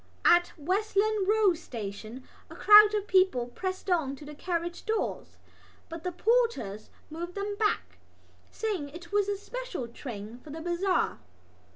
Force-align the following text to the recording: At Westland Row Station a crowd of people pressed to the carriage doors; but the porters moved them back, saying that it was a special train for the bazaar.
At 0.25 0.53
Westland 0.57 1.27
Row 1.27 1.53
Station 1.53 2.27
a 2.49 2.55
crowd 2.55 2.95
of 2.95 3.05
people 3.05 3.45
pressed 3.45 3.85
to 3.85 4.15
the 4.25 4.33
carriage 4.33 4.83
doors; 4.83 5.37
but 5.89 6.01
the 6.03 6.11
porters 6.11 6.89
moved 7.11 7.35
them 7.35 7.55
back, 7.57 7.99
saying 8.49 8.87
that 8.87 8.95
it 8.95 9.11
was 9.11 9.29
a 9.29 9.37
special 9.37 9.87
train 9.87 10.39
for 10.39 10.49
the 10.49 10.59
bazaar. 10.59 11.19